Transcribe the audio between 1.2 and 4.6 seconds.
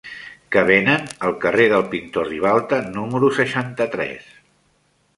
al carrer del Pintor Ribalta número seixanta-tres?